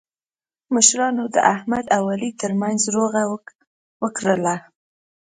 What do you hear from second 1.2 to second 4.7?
د احمد او علي ترمنځ روغه وکړله.